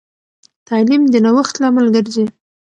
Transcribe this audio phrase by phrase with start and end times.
[0.67, 2.25] تعلیم د نوښت لامل ګرځي.